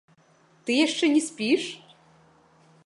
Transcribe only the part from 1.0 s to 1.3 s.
не